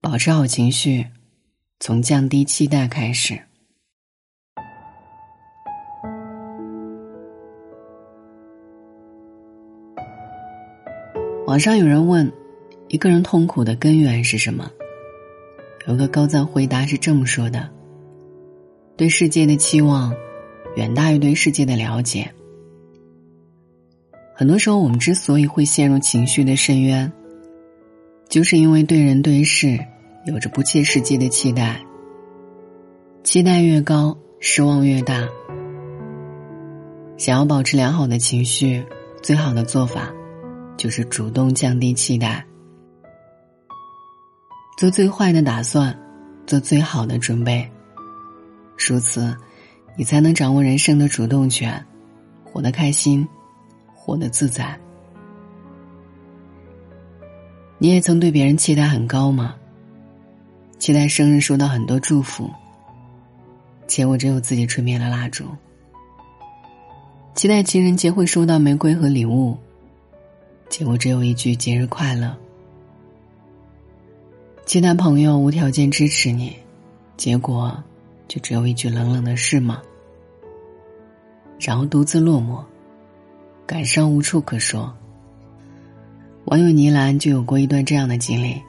[0.00, 1.04] 保持好情绪，
[1.80, 3.38] 从降低期待开始。
[11.46, 12.30] 网上有人问，
[12.88, 14.70] 一个人痛苦的根源是什么？
[15.86, 17.68] 有个高赞回答是这么说的：
[18.96, 20.14] 对世界的期望，
[20.76, 22.30] 远大于对世界的了解。
[24.34, 27.10] 很多时候，我们之所以会陷入情绪的深渊，
[28.36, 29.80] 就是因为对人对事
[30.26, 31.82] 有着不切实际的期待。
[33.24, 35.26] 期待越高，失望越大。
[37.16, 38.84] 想要保持良好的情绪，
[39.22, 40.12] 最好的做法。
[40.76, 42.44] 就是主动降低期待，
[44.76, 45.98] 做最坏的打算，
[46.46, 47.66] 做最好的准备。
[48.76, 49.34] 如此，
[49.96, 51.82] 你才能掌握人生的主动权，
[52.44, 53.26] 活得开心，
[53.94, 54.78] 活得自在。
[57.78, 59.54] 你也曾对别人期待很高吗？
[60.78, 62.50] 期待生日收到很多祝福，
[63.86, 65.44] 结果只有自己吹灭了蜡烛。
[67.34, 69.56] 期待情人节会收到玫瑰和礼物。
[70.68, 72.36] 结果只有一句“节日快乐”。
[74.66, 76.56] 期待朋友无条件支持你，
[77.16, 77.82] 结果
[78.26, 79.80] 就只有一句冷冷的“是吗”。
[81.60, 82.64] 然后独自落寞，
[83.66, 84.92] 感伤无处可说。
[86.46, 88.62] 网友倪兰就有过一段这样的经历。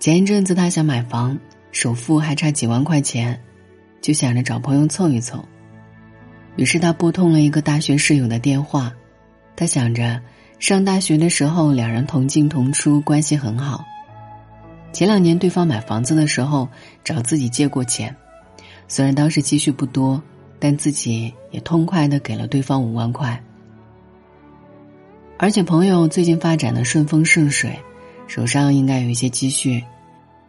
[0.00, 1.38] 前一阵子他想买房，
[1.70, 3.40] 首付还差几万块钱，
[4.00, 5.44] 就想着找朋友凑一凑。
[6.56, 8.92] 于是他拨通了一个大学室友的电话，
[9.56, 10.20] 他想着。
[10.58, 13.84] 上大学的时候，两人同进同出，关系很好。
[14.92, 16.68] 前两年，对方买房子的时候
[17.02, 18.14] 找自己借过钱，
[18.86, 20.22] 虽然当时积蓄不多，
[20.60, 23.42] 但自己也痛快的给了对方五万块。
[25.42, 27.76] 而且朋友最近发展的顺风顺水，
[28.28, 29.82] 手上应该有一些积蓄。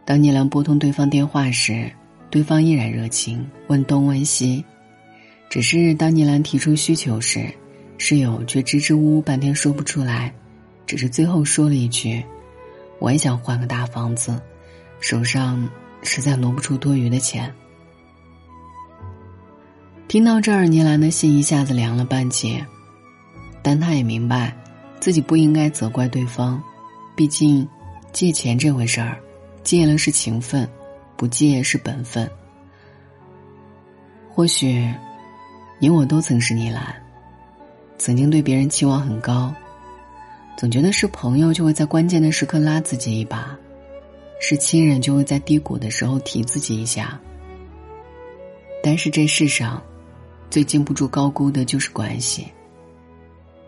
[0.04, 1.90] 当聂良拨通对方电话时，
[2.30, 4.64] 对方依然热情，问东问西。
[5.50, 7.52] 只是当聂兰提出需求时，
[7.98, 10.32] 室友却支支吾吾半天说不出来，
[10.86, 12.24] 只是最后说了一句
[13.00, 14.40] ：“我也想换个大房子，
[15.00, 15.68] 手上
[16.04, 17.52] 实在挪不出多余的钱。”
[20.06, 22.64] 听到这儿，倪兰的心一下子凉了半截，
[23.60, 24.56] 但他也明白，
[25.04, 26.58] 自己不应该责怪对方，
[27.14, 27.68] 毕竟，
[28.10, 29.20] 借钱这回事儿，
[29.62, 30.66] 借了是情分，
[31.14, 32.26] 不借是本分。
[34.30, 34.90] 或许，
[35.78, 36.82] 你我都曾是倪兰。
[37.98, 39.54] 曾经对别人期望很高，
[40.56, 43.54] 总觉得是朋友就会在关键的时刻拉自己一把，
[44.40, 47.20] 是亲人就会在低谷的时候提自己一下。
[48.82, 49.82] 但是这世上，
[50.48, 52.46] 最经不住高估的就是关系，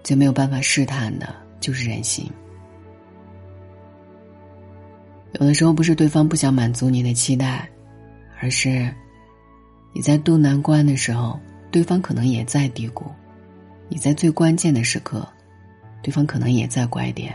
[0.06, 2.30] 最没有办法试探的就是人心。
[5.32, 7.68] 有的时候不是对方不想满足你的期待，
[8.40, 8.88] 而是
[9.92, 11.36] 你在渡难关的时候，
[11.72, 13.04] 对方可能也在低谷。
[13.88, 15.26] 你在最关键的时刻，
[16.04, 17.34] 对方可能也在拐点。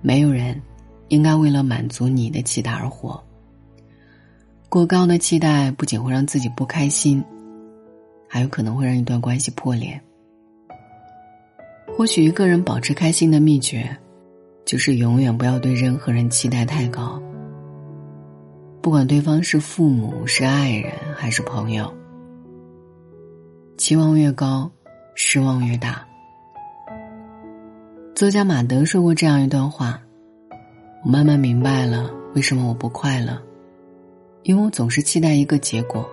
[0.00, 0.58] 没有人
[1.08, 3.22] 应该为了满足你的期待而活。
[4.70, 7.22] 过高的期待不仅会让自己不开心，
[8.26, 10.00] 还有可能会让一段关系破裂。
[12.00, 13.94] 或许一个人保持开心的秘诀，
[14.64, 17.20] 就是永远不要对任何人期待太高。
[18.80, 21.92] 不管对方是父母、是爱人还是朋友。
[23.76, 24.70] 期望越高，
[25.14, 26.02] 失望越大。
[28.14, 30.00] 作家马德说过这样一段话
[31.04, 33.38] ：“我慢慢明白了为什么我不快乐，
[34.44, 36.08] 因为我总是期待一个结果。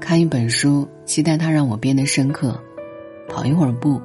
[0.00, 2.50] 看一本书，期待它让我变得深刻；
[3.28, 4.02] 跑一会儿步，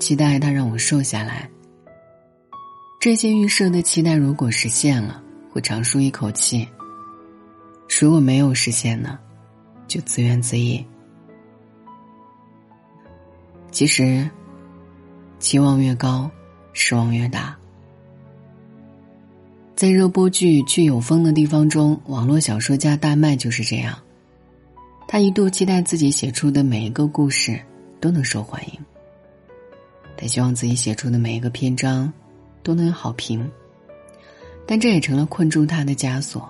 [0.00, 1.48] 期待他让我瘦下来。
[2.98, 6.66] 这些预设的期待，如果实现了，会长舒一口气；
[8.00, 9.18] 如果没有实现呢，
[9.86, 10.84] 就自怨自艾。”
[13.70, 14.28] 其实，
[15.38, 16.28] 期望越高，
[16.72, 17.56] 失望越大。
[19.76, 23.96] 在热播剧《去有风的地方》中，网络小说家大麦就是这样。
[25.08, 27.58] 他一度期待自己写出的每一个故事
[27.98, 28.80] 都能受欢迎，
[30.20, 32.12] 他希望自己写出的每一个篇章
[32.62, 33.50] 都能有好评，
[34.66, 36.46] 但这也成了困住他的枷锁。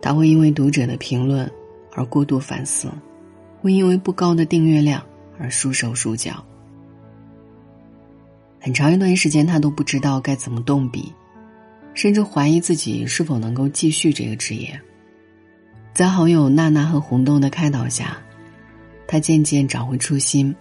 [0.00, 1.50] 他会因为读者的评论
[1.92, 2.88] 而过度反思，
[3.62, 5.02] 会因为不高的订阅量。
[5.36, 6.44] 而束手束脚，
[8.60, 11.12] 很长一段时间，他都不知道该怎么动笔，
[11.92, 14.80] 甚至怀疑自己是否能够继续这个职业。
[15.92, 18.16] 在好友娜娜和红豆的开导下，
[19.08, 20.54] 他渐渐找回初心，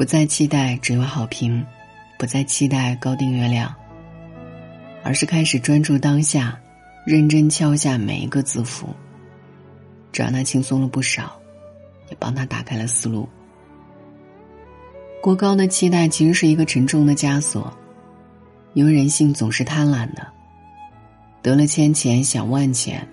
[0.00, 1.62] 不再期待只有好评，
[2.18, 3.70] 不再期待高订阅量。
[5.02, 6.58] 而是开始专注当下，
[7.04, 8.88] 认真敲下每一个字符。
[10.10, 11.38] 这让他轻松了不少，
[12.08, 13.28] 也帮他打开了思路。
[15.20, 17.70] 过高的期待其实是一个沉重的枷锁，
[18.72, 20.26] 因为人性总是贪婪的。
[21.42, 23.06] 得了千钱想万钱，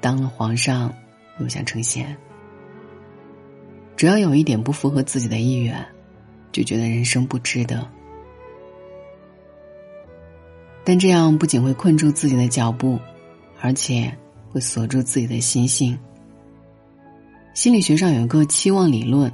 [0.00, 0.90] 当了皇上
[1.38, 2.16] 又想成仙。
[3.94, 5.86] 只要有一点不符合自己的意愿，
[6.58, 7.88] 就觉得人生不值得。
[10.84, 12.98] 但这样不仅会困住自己的脚步，
[13.60, 14.12] 而且
[14.50, 15.96] 会锁住自己的心性。
[17.54, 19.30] 心理学上有一个期望理论，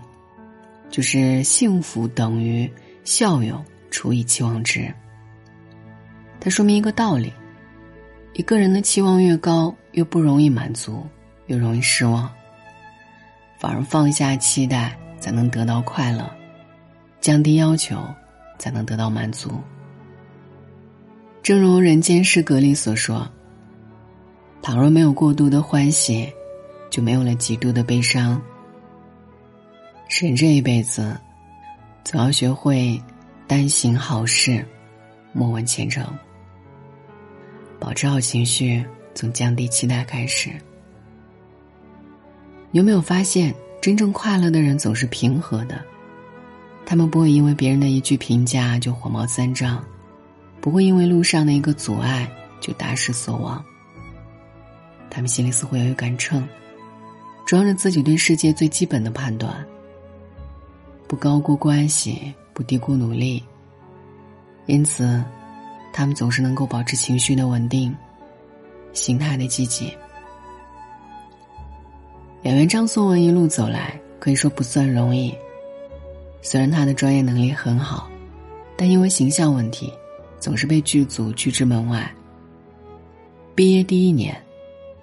[0.90, 2.70] 就是幸福等于
[3.04, 4.92] 效用除以期望值。
[6.40, 7.32] 它说明一个道理。
[8.34, 11.06] 一个人的期望越高，越不容易满足，
[11.46, 12.28] 越容易失望。
[13.60, 16.24] 反而放下期待，才能得到快乐；
[17.24, 17.96] 降低要求，
[18.58, 19.50] 才能得到满足。
[21.42, 23.26] 正如《人间失格》里所说
[24.60, 26.30] ：“倘若没有过度的欢喜，
[26.90, 28.38] 就没有了极度的悲伤。”
[30.20, 31.18] 人这一辈子，
[32.04, 33.02] 总要学会
[33.46, 34.62] 单行好事，
[35.32, 36.06] 莫问前程。
[37.80, 38.84] 保持好情绪，
[39.14, 40.50] 从降低期待开始。
[42.72, 45.82] 有没有发现，真正快乐的人总是平和的？
[46.86, 49.82] 他们不会因为别人的一句评价就火冒三丈，
[50.60, 53.64] 不会因为路上的一个阻碍就大失所望。
[55.10, 56.46] 他们心里似乎有一杆秤，
[57.46, 59.64] 装着自己对世界最基本的判断：
[61.06, 63.42] 不高估关系，不低估努力。
[64.66, 65.22] 因此。
[65.96, 67.96] 他们总是能够保持情绪的稳定，
[68.92, 69.96] 心态的积极。
[72.42, 75.32] 演员张颂文一路走来，可以说不算容易。
[76.44, 78.08] 虽然他的专业能力很好，
[78.76, 79.92] 但因为形象问题，
[80.38, 82.08] 总是被剧组拒之门外。
[83.54, 84.36] 毕业第一年，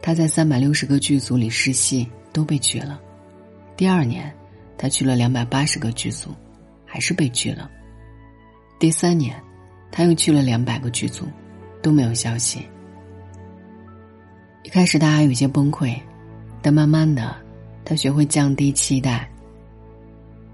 [0.02, 2.98] 他在三百六十个剧组里试戏都被拒了；
[3.76, 4.32] 第二年，
[4.78, 6.30] 他去了两百八十个剧组，
[6.86, 7.70] 还是被拒了；
[8.80, 9.36] 第三年。
[9.94, 11.26] 他又去了两百个剧组，
[11.82, 12.66] 都没有消息。
[14.64, 15.94] 一开始他还有些崩溃，
[16.62, 17.36] 但慢慢的，
[17.84, 19.30] 他学会降低期待，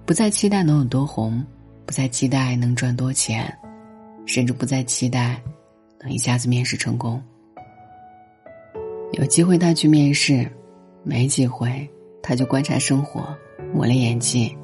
[0.07, 1.45] 不再期待能有多红，
[1.85, 3.53] 不再期待能赚多钱，
[4.25, 5.41] 甚至不再期待
[5.99, 7.21] 能一下子面试成功。
[9.11, 10.49] 有机会他去面试，
[11.03, 11.85] 没机会
[12.23, 13.37] 他就观察生活，
[13.73, 14.57] 磨练演技。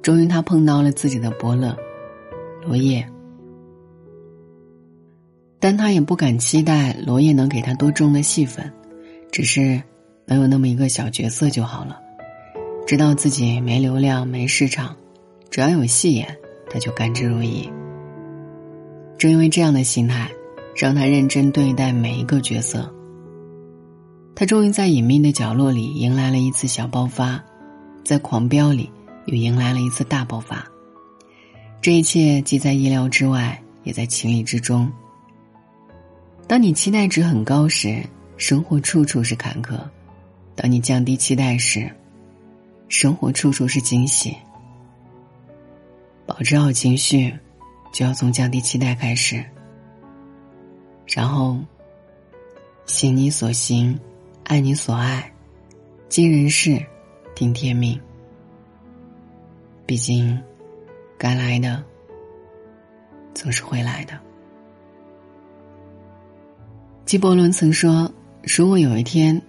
[0.00, 1.76] 终于，他碰到了自己的伯乐，
[2.62, 3.04] 罗烨。
[5.58, 8.72] 但他也不敢期待罗烨能给他多重的戏份，
[9.32, 9.82] 只是
[10.24, 12.00] 能有那么一个小角色就好了。
[12.86, 14.94] 知道自己没流量、没市场，
[15.50, 16.36] 只要有戏演，
[16.68, 17.70] 他就甘之如饴。
[19.16, 20.30] 正因为这样的心态，
[20.76, 22.92] 让他认真对待每一个角色。
[24.34, 27.42] 他终于在隐秘的角落里迎来了一次小爆发，
[28.04, 28.90] 在狂飙里
[29.24, 30.66] 又迎来了一次大爆发。
[31.80, 34.92] 这一切既在意料之外，也在情理之中。
[36.46, 38.02] 当你期待值很高时，
[38.36, 39.78] 生活处处是坎坷；
[40.54, 41.90] 当你降低期待时，
[42.88, 44.36] 生活处处是惊喜。
[46.26, 47.32] 保持好情绪，
[47.92, 49.44] 就要从降低期待开始，
[51.06, 51.58] 然后
[52.86, 53.98] 行你所行，
[54.44, 55.30] 爱你所爱，
[56.08, 56.82] 尽人事，
[57.34, 58.00] 听天命。
[59.86, 60.42] 毕竟，
[61.18, 61.84] 该来的
[63.34, 64.18] 总是会来的。
[67.04, 68.10] 纪伯伦曾说
[68.42, 69.40] ：“如果有一天，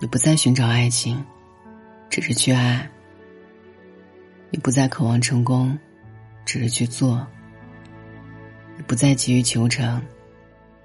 [0.00, 1.24] 你不再寻找爱情，
[2.14, 2.78] 只是去爱；
[4.50, 5.76] 你不再渴望成功，
[6.44, 7.18] 只是去做；
[8.76, 10.00] 你不再急于求成，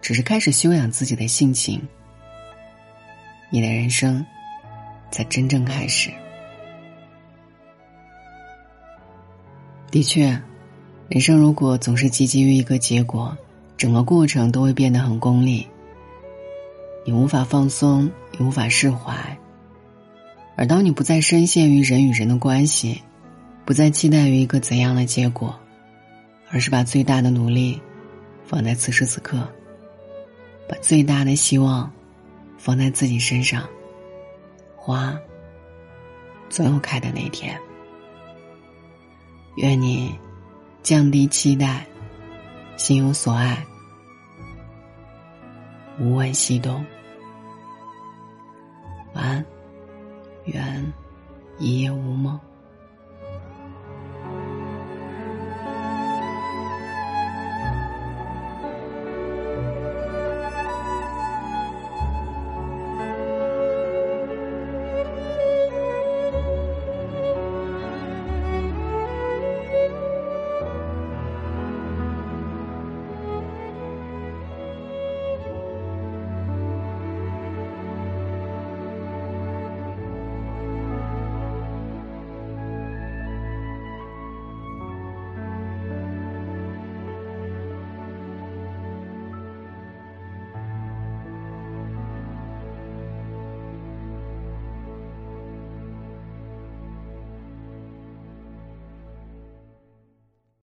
[0.01, 1.79] 只是开始修养自己的性情，
[3.51, 4.25] 你的人生
[5.11, 6.09] 才真正开始。”
[9.91, 10.35] 的确，
[11.09, 13.37] 人生如果总是积极于一个结果，
[13.77, 15.67] 整个过程都会变得很功利。
[17.05, 19.37] 你无法放松，也无法释怀。
[20.59, 23.01] 而当你不再深陷于人与人的关系，
[23.63, 25.57] 不再期待于一个怎样的结果，
[26.51, 27.81] 而是把最大的努力
[28.43, 29.47] 放在此时此刻，
[30.67, 31.89] 把最大的希望
[32.57, 33.65] 放在自己身上，
[34.75, 35.17] 花
[36.49, 37.57] 总有开的那天。
[39.55, 40.13] 愿你
[40.83, 41.87] 降低期待，
[42.75, 43.65] 心有所爱。
[46.01, 46.85] 无问西东，
[49.13, 49.45] 晚安。
[51.59, 52.48] 一夜无梦。